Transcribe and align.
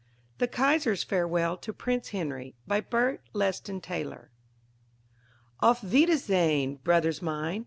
THE 0.39 0.47
KAISER'S 0.47 1.03
FAREWELL 1.03 1.57
TO 1.57 1.71
PRINCE 1.73 2.07
HENRY 2.09 2.55
BY 2.65 2.81
BERT 2.81 3.21
LESTON 3.33 3.81
TAYLOR 3.81 4.31
Auf 5.61 5.83
wiedersehen, 5.83 6.77
brother 6.77 7.13
mine! 7.21 7.59